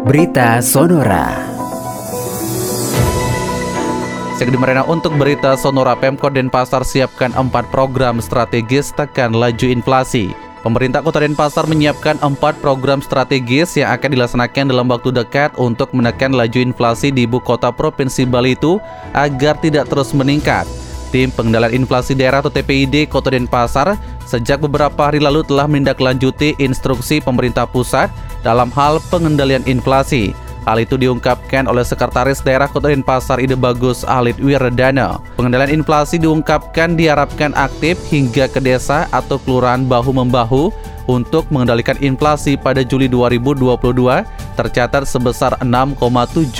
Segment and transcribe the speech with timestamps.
[0.00, 1.28] Berita Sonora.
[4.40, 10.32] Segede Merena untuk berita Sonora Pemkot Denpasar siapkan empat program strategis tekan laju inflasi.
[10.64, 16.32] Pemerintah Kota Denpasar menyiapkan empat program strategis yang akan dilaksanakan dalam waktu dekat untuk menekan
[16.32, 18.80] laju inflasi di ibu kota Provinsi Bali itu
[19.12, 20.64] agar tidak terus meningkat.
[21.12, 27.18] Tim Pengendalian Inflasi Daerah atau TPID Kota Denpasar sejak beberapa hari lalu telah menindaklanjuti instruksi
[27.20, 28.08] pemerintah pusat
[28.42, 30.36] dalam hal pengendalian inflasi.
[30.68, 35.16] Hal itu diungkapkan oleh Sekretaris Daerah Kota Denpasar Ide Bagus Alit Wiradana.
[35.40, 40.68] Pengendalian inflasi diungkapkan diharapkan aktif hingga ke desa atau kelurahan bahu-membahu
[41.08, 43.72] untuk mengendalikan inflasi pada Juli 2022
[44.54, 46.52] tercatat sebesar 6,72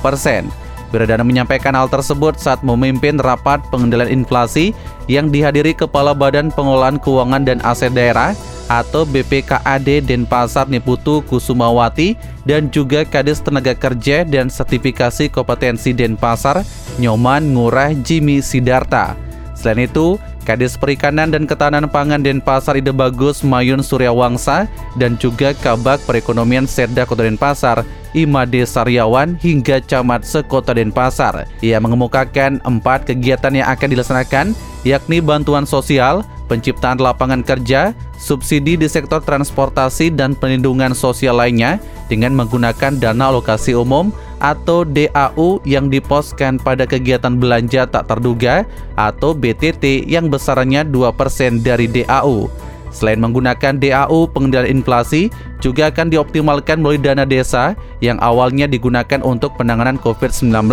[0.00, 0.48] persen.
[0.88, 4.72] Wiradana menyampaikan hal tersebut saat memimpin rapat pengendalian inflasi
[5.10, 8.32] yang dihadiri Kepala Badan Pengelolaan Keuangan dan Aset Daerah
[8.68, 16.62] atau BPKAD Denpasar Niputu Kusumawati dan juga Kades Tenaga Kerja dan Sertifikasi Kompetensi Denpasar
[17.00, 19.16] Nyoman Ngurah Jimmy Sidarta.
[19.54, 24.68] Selain itu, Kades Perikanan dan Ketahanan Pangan Denpasar Ide Bagus Mayun Suryawangsa
[25.00, 27.80] dan juga Kabak Perekonomian Serda Kota Denpasar
[28.12, 31.48] Imade Saryawan hingga Camat Sekota Denpasar.
[31.64, 34.46] Ia mengemukakan empat kegiatan yang akan dilaksanakan
[34.84, 42.34] yakni bantuan sosial, penciptaan lapangan kerja, subsidi di sektor transportasi dan pelindungan sosial lainnya dengan
[42.36, 50.04] menggunakan dana alokasi umum atau DAU yang diposkan pada kegiatan belanja tak terduga atau BTT
[50.04, 52.52] yang besarnya 2% dari DAU.
[52.94, 55.26] Selain menggunakan DAU pengendalian inflasi,
[55.58, 60.70] juga akan dioptimalkan melalui dana desa yang awalnya digunakan untuk penanganan COVID-19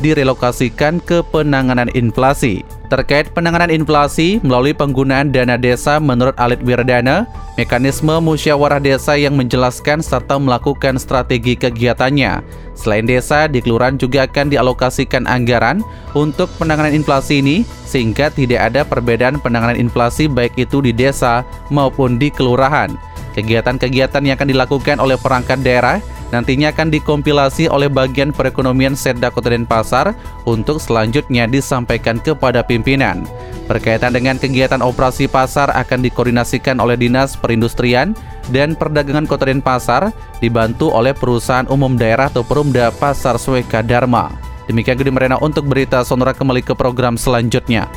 [0.00, 2.79] direlokasikan ke penanganan inflasi.
[2.90, 7.22] Terkait penanganan inflasi melalui penggunaan dana desa menurut Alit Wiradana,
[7.54, 12.42] mekanisme musyawarah desa yang menjelaskan serta melakukan strategi kegiatannya.
[12.74, 15.86] Selain desa, di kelurahan juga akan dialokasikan anggaran
[16.18, 22.18] untuk penanganan inflasi ini sehingga tidak ada perbedaan penanganan inflasi baik itu di desa maupun
[22.18, 22.90] di kelurahan.
[23.38, 29.50] Kegiatan-kegiatan yang akan dilakukan oleh perangkat daerah nantinya akan dikompilasi oleh bagian perekonomian Serda Kota
[29.54, 30.14] Denpasar
[30.46, 33.26] untuk selanjutnya disampaikan kepada pimpinan.
[33.70, 38.18] Berkaitan dengan kegiatan operasi pasar akan dikoordinasikan oleh Dinas Perindustrian
[38.50, 40.10] dan Perdagangan Kota Denpasar
[40.42, 44.30] dibantu oleh Perusahaan Umum Daerah atau Perumda Pasar Sweka Dharma.
[44.66, 47.90] Demikian Gede Merena untuk berita Sonora kembali ke program selanjutnya.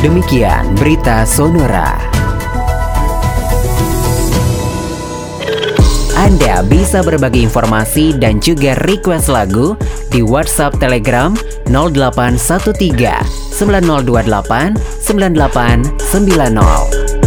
[0.00, 2.19] Demikian berita Sonora.
[6.30, 9.74] Anda bisa berbagi informasi dan juga request lagu
[10.14, 11.34] di WhatsApp Telegram
[11.66, 14.78] 0813 9028
[15.10, 17.19] 9890.